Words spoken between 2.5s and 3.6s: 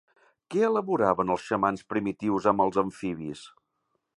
amb els amfibis?